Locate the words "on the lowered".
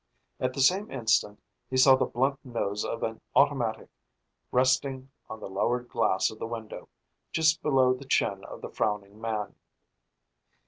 5.29-5.89